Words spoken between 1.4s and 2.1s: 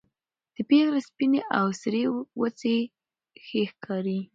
او سرې